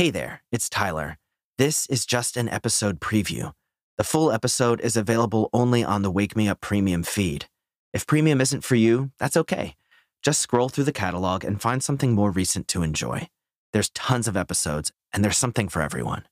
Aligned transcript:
Hey 0.00 0.08
there, 0.08 0.42
it's 0.50 0.70
Tyler. 0.70 1.18
This 1.58 1.86
is 1.88 2.06
just 2.06 2.38
an 2.38 2.48
episode 2.48 3.00
preview. 3.00 3.52
The 3.98 4.02
full 4.02 4.32
episode 4.32 4.80
is 4.80 4.96
available 4.96 5.50
only 5.52 5.84
on 5.84 6.00
the 6.00 6.10
Wake 6.10 6.34
Me 6.34 6.48
Up 6.48 6.62
Premium 6.62 7.02
feed. 7.02 7.50
If 7.92 8.06
premium 8.06 8.40
isn't 8.40 8.64
for 8.64 8.76
you, 8.76 9.10
that's 9.18 9.36
okay. 9.36 9.76
Just 10.22 10.40
scroll 10.40 10.70
through 10.70 10.84
the 10.84 10.90
catalog 10.90 11.44
and 11.44 11.60
find 11.60 11.82
something 11.82 12.14
more 12.14 12.30
recent 12.30 12.66
to 12.68 12.82
enjoy. 12.82 13.28
There's 13.74 13.90
tons 13.90 14.26
of 14.26 14.38
episodes, 14.38 14.90
and 15.12 15.22
there's 15.22 15.36
something 15.36 15.68
for 15.68 15.82
everyone. 15.82 16.26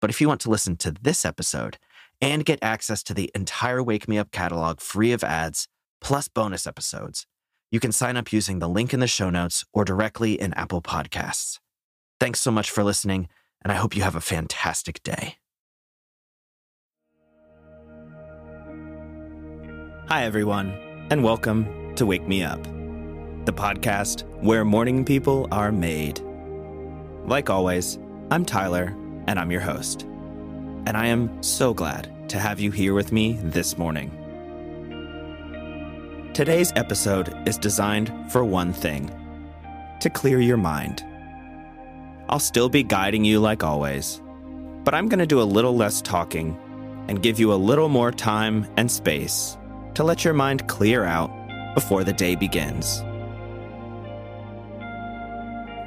But 0.00 0.08
if 0.08 0.22
you 0.22 0.26
want 0.26 0.40
to 0.40 0.50
listen 0.50 0.76
to 0.76 0.90
this 0.90 1.26
episode 1.26 1.76
and 2.22 2.46
get 2.46 2.58
access 2.62 3.02
to 3.02 3.12
the 3.12 3.30
entire 3.34 3.82
Wake 3.82 4.08
Me 4.08 4.16
Up 4.16 4.30
catalog 4.30 4.80
free 4.80 5.12
of 5.12 5.22
ads, 5.22 5.68
plus 6.00 6.28
bonus 6.28 6.66
episodes, 6.66 7.26
you 7.70 7.80
can 7.80 7.92
sign 7.92 8.16
up 8.16 8.32
using 8.32 8.60
the 8.60 8.68
link 8.68 8.94
in 8.94 9.00
the 9.00 9.06
show 9.06 9.28
notes 9.28 9.62
or 9.74 9.84
directly 9.84 10.40
in 10.40 10.54
Apple 10.54 10.80
Podcasts. 10.80 11.58
Thanks 12.20 12.40
so 12.40 12.50
much 12.50 12.70
for 12.70 12.84
listening, 12.84 13.28
and 13.62 13.72
I 13.72 13.74
hope 13.74 13.96
you 13.96 14.02
have 14.02 14.14
a 14.14 14.20
fantastic 14.20 15.02
day. 15.02 15.36
Hi, 20.08 20.24
everyone, 20.24 20.70
and 21.10 21.24
welcome 21.24 21.94
to 21.96 22.06
Wake 22.06 22.28
Me 22.28 22.44
Up, 22.44 22.62
the 22.62 23.52
podcast 23.52 24.22
where 24.42 24.64
morning 24.64 25.04
people 25.04 25.48
are 25.50 25.72
made. 25.72 26.20
Like 27.24 27.50
always, 27.50 27.98
I'm 28.30 28.44
Tyler, 28.44 28.96
and 29.26 29.38
I'm 29.38 29.50
your 29.50 29.62
host. 29.62 30.02
And 30.86 30.96
I 30.96 31.06
am 31.06 31.42
so 31.42 31.74
glad 31.74 32.28
to 32.28 32.38
have 32.38 32.60
you 32.60 32.70
here 32.70 32.94
with 32.94 33.10
me 33.10 33.38
this 33.42 33.76
morning. 33.76 34.10
Today's 36.32 36.72
episode 36.76 37.36
is 37.48 37.58
designed 37.58 38.12
for 38.30 38.44
one 38.44 38.72
thing 38.72 39.10
to 40.00 40.10
clear 40.10 40.40
your 40.40 40.58
mind. 40.58 41.02
I'll 42.34 42.40
still 42.40 42.68
be 42.68 42.82
guiding 42.82 43.24
you 43.24 43.38
like 43.38 43.62
always, 43.62 44.20
but 44.82 44.92
I'm 44.92 45.06
going 45.06 45.20
to 45.20 45.24
do 45.24 45.40
a 45.40 45.46
little 45.46 45.76
less 45.76 46.02
talking 46.02 46.58
and 47.06 47.22
give 47.22 47.38
you 47.38 47.52
a 47.52 47.54
little 47.54 47.88
more 47.88 48.10
time 48.10 48.66
and 48.76 48.90
space 48.90 49.56
to 49.94 50.02
let 50.02 50.24
your 50.24 50.34
mind 50.34 50.66
clear 50.66 51.04
out 51.04 51.30
before 51.76 52.02
the 52.02 52.12
day 52.12 52.34
begins. 52.34 53.02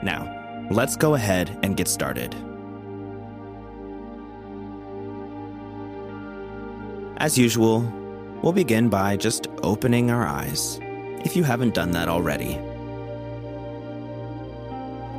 Now, 0.01 0.67
let's 0.71 0.95
go 0.95 1.15
ahead 1.15 1.59
and 1.63 1.75
get 1.75 1.89
started. 1.89 2.33
As 7.17 7.37
usual, 7.37 7.81
we'll 8.41 8.53
begin 8.53 8.87
by 8.87 9.17
just 9.17 9.47
opening 9.63 10.11
our 10.11 10.25
eyes, 10.25 10.79
if 11.25 11.35
you 11.35 11.43
haven't 11.43 11.73
done 11.73 11.91
that 11.91 12.07
already. 12.07 12.57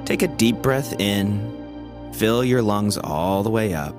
Take 0.09 0.23
a 0.23 0.29
deep 0.29 0.57
breath 0.63 0.99
in, 0.99 2.11
fill 2.15 2.43
your 2.43 2.63
lungs 2.63 2.97
all 2.97 3.43
the 3.43 3.51
way 3.51 3.75
up, 3.75 3.95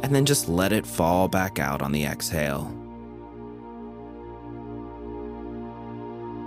and 0.00 0.14
then 0.14 0.26
just 0.26 0.46
let 0.46 0.72
it 0.72 0.84
fall 0.84 1.26
back 1.26 1.58
out 1.58 1.80
on 1.80 1.92
the 1.92 2.04
exhale. 2.04 2.70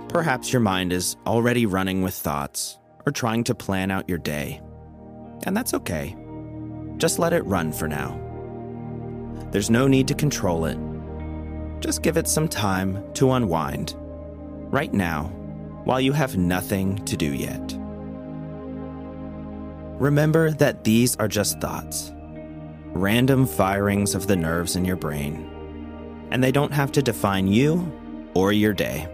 Perhaps 0.08 0.52
your 0.52 0.60
mind 0.60 0.92
is 0.92 1.16
already 1.26 1.66
running 1.66 2.02
with 2.02 2.14
thoughts 2.14 2.78
or 3.06 3.10
trying 3.10 3.42
to 3.42 3.56
plan 3.56 3.90
out 3.90 4.08
your 4.08 4.18
day. 4.18 4.62
And 5.44 5.56
that's 5.56 5.74
okay. 5.74 6.14
Just 6.96 7.18
let 7.18 7.32
it 7.32 7.44
run 7.44 7.72
for 7.72 7.88
now. 7.88 8.16
There's 9.50 9.68
no 9.68 9.88
need 9.88 10.06
to 10.06 10.14
control 10.14 10.66
it. 10.66 10.78
Just 11.80 12.02
give 12.02 12.18
it 12.18 12.28
some 12.28 12.46
time 12.46 13.02
to 13.14 13.32
unwind. 13.32 13.96
Right 13.98 14.94
now, 14.94 15.32
while 15.84 16.00
you 16.00 16.12
have 16.12 16.36
nothing 16.36 16.96
to 17.04 17.16
do 17.16 17.32
yet. 17.32 17.74
Remember 20.00 20.50
that 20.50 20.84
these 20.84 21.14
are 21.16 21.28
just 21.28 21.60
thoughts, 21.60 22.12
random 22.92 23.46
firings 23.46 24.14
of 24.14 24.26
the 24.26 24.36
nerves 24.36 24.76
in 24.76 24.84
your 24.84 24.96
brain, 24.96 25.48
and 26.30 26.42
they 26.42 26.50
don't 26.50 26.72
have 26.72 26.90
to 26.92 27.02
define 27.02 27.46
you 27.46 27.92
or 28.34 28.52
your 28.52 28.72
day. 28.72 29.08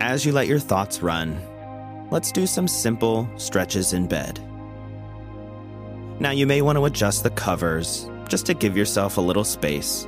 As 0.00 0.24
you 0.24 0.32
let 0.32 0.46
your 0.46 0.60
thoughts 0.60 1.02
run, 1.02 1.40
let's 2.10 2.30
do 2.30 2.46
some 2.46 2.68
simple 2.68 3.28
stretches 3.36 3.92
in 3.92 4.06
bed. 4.06 4.40
Now, 6.20 6.30
you 6.30 6.46
may 6.46 6.62
want 6.62 6.76
to 6.76 6.84
adjust 6.84 7.22
the 7.22 7.30
covers 7.30 8.08
just 8.28 8.46
to 8.46 8.54
give 8.54 8.76
yourself 8.76 9.16
a 9.16 9.20
little 9.20 9.44
space, 9.44 10.06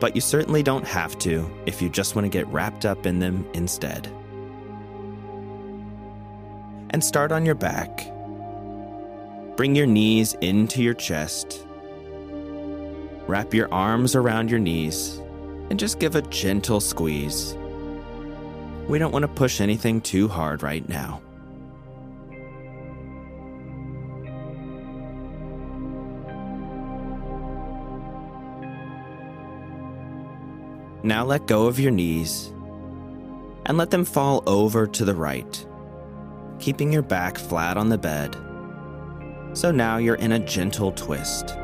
but 0.00 0.14
you 0.14 0.20
certainly 0.20 0.62
don't 0.62 0.86
have 0.86 1.18
to 1.18 1.50
if 1.66 1.82
you 1.82 1.88
just 1.88 2.14
want 2.14 2.24
to 2.24 2.28
get 2.28 2.46
wrapped 2.48 2.84
up 2.84 3.06
in 3.06 3.18
them 3.18 3.46
instead. 3.54 4.06
And 6.90 7.04
start 7.04 7.32
on 7.32 7.44
your 7.44 7.54
back. 7.54 8.10
Bring 9.56 9.74
your 9.74 9.86
knees 9.86 10.34
into 10.40 10.82
your 10.82 10.94
chest. 10.94 11.66
Wrap 13.26 13.52
your 13.52 13.72
arms 13.72 14.14
around 14.14 14.50
your 14.50 14.60
knees 14.60 15.20
and 15.70 15.78
just 15.78 15.98
give 15.98 16.14
a 16.14 16.22
gentle 16.22 16.80
squeeze. 16.80 17.56
We 18.88 18.98
don't 18.98 19.12
want 19.12 19.24
to 19.24 19.28
push 19.28 19.60
anything 19.60 20.00
too 20.00 20.28
hard 20.28 20.62
right 20.62 20.88
now. 20.88 21.20
Now 31.02 31.24
let 31.24 31.46
go 31.46 31.66
of 31.66 31.78
your 31.78 31.92
knees 31.92 32.52
and 33.66 33.78
let 33.78 33.90
them 33.90 34.04
fall 34.04 34.42
over 34.46 34.86
to 34.86 35.04
the 35.04 35.14
right, 35.14 35.66
keeping 36.58 36.92
your 36.92 37.02
back 37.02 37.38
flat 37.38 37.76
on 37.76 37.88
the 37.88 37.98
bed. 37.98 38.36
So 39.52 39.70
now 39.70 39.98
you're 39.98 40.16
in 40.16 40.32
a 40.32 40.38
gentle 40.38 40.92
twist. 40.92 41.56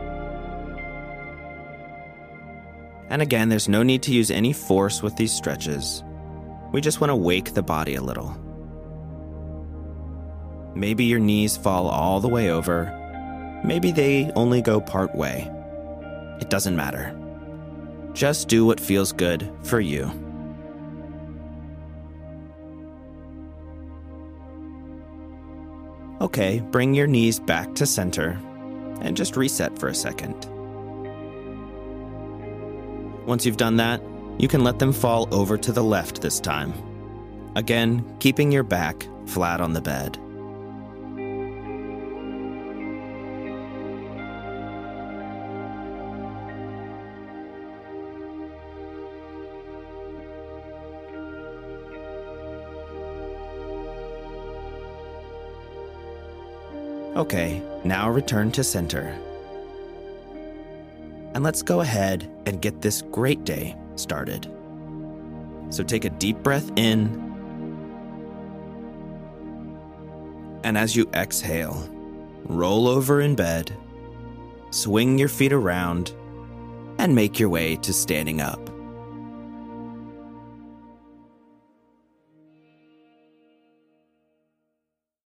And 3.11 3.23
again, 3.23 3.49
there's 3.49 3.69
no 3.69 3.83
need 3.83 4.03
to 4.05 4.12
use 4.12 4.31
any 4.31 4.53
force 4.53 5.03
with 5.03 5.17
these 5.17 5.33
stretches. 5.33 6.03
We 6.73 6.81
just 6.81 7.00
want 7.00 7.11
to 7.11 7.17
wake 7.17 7.55
the 7.55 7.62
body 7.62 7.94
a 7.94 8.03
little. 8.03 8.37
Maybe 10.75 11.05
your 11.05 11.21
knees 11.21 11.56
fall 11.56 11.89
all 11.89 12.21
the 12.21 12.28
way 12.28 12.50
over. 12.50 12.93
Maybe 13.65 13.93
they 13.93 14.31
only 14.34 14.61
go 14.62 14.81
part 14.81 15.15
way. 15.15 15.50
It 16.41 16.50
doesn't 16.50 16.77
matter. 16.77 17.17
Just 18.14 18.48
do 18.48 18.64
what 18.64 18.80
feels 18.80 19.12
good 19.12 19.50
for 19.64 19.80
you. 19.80 20.10
Okay, 26.20 26.60
bring 26.70 26.94
your 26.94 27.06
knees 27.06 27.38
back 27.38 27.75
to 27.75 27.84
center 27.84 28.41
and 29.00 29.16
just 29.16 29.36
reset 29.36 29.78
for 29.78 29.88
a 29.88 29.94
second. 29.94 30.47
Once 33.26 33.44
you've 33.44 33.56
done 33.56 33.76
that, 33.76 34.00
you 34.38 34.48
can 34.48 34.64
let 34.64 34.78
them 34.78 34.92
fall 34.92 35.28
over 35.34 35.58
to 35.58 35.72
the 35.72 35.82
left 35.82 36.22
this 36.22 36.41
time. 36.41 36.72
Again, 37.56 38.16
keeping 38.20 38.50
your 38.52 38.62
back 38.62 39.06
flat 39.26 39.60
on 39.60 39.72
the 39.72 39.81
bed. 39.81 40.19
Okay, 57.16 57.62
now 57.84 58.10
return 58.10 58.50
to 58.52 58.64
center. 58.64 59.16
And 61.34 61.44
let's 61.44 61.62
go 61.62 61.80
ahead 61.80 62.28
and 62.44 62.60
get 62.60 62.80
this 62.80 63.02
great 63.02 63.44
day 63.44 63.76
started. 63.94 64.50
So 65.70 65.84
take 65.84 66.04
a 66.04 66.10
deep 66.10 66.38
breath 66.38 66.72
in. 66.75 67.22
And 70.64 70.76
as 70.76 70.96
you 70.96 71.08
exhale, 71.14 71.88
roll 72.46 72.88
over 72.88 73.20
in 73.20 73.37
bed, 73.37 73.72
swing 74.70 75.17
your 75.17 75.28
feet 75.28 75.52
around, 75.52 76.12
and 76.99 77.14
make 77.14 77.38
your 77.38 77.49
way 77.49 77.76
to 77.76 77.93
standing 77.93 78.40
up. 78.40 78.74